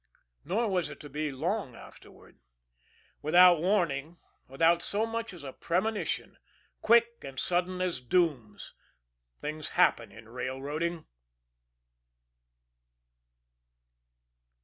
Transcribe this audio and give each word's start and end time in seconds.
Nor 0.43 0.67
was 0.67 0.89
it 0.89 0.99
to 1.01 1.09
be 1.09 1.31
long 1.31 1.75
afterward 1.75 2.39
without 3.21 3.61
warning, 3.61 4.17
without 4.47 4.81
so 4.81 5.05
much 5.05 5.31
as 5.31 5.43
a 5.43 5.53
premonition, 5.53 6.39
quick 6.81 7.23
and 7.23 7.39
sudden 7.39 7.81
as 7.83 8.01
doom, 8.01 8.57
things 9.43 9.69
happen 9.77 10.11
in 10.11 10.27
railroading. 10.27 11.05